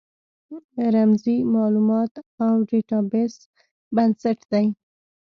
رمزي 0.93 1.37
مالومات 1.53 2.11
د 2.35 2.39
ډیټا 2.69 2.99
بیس 3.11 3.35
بنسټ 3.95 4.39
دی. 4.51 4.65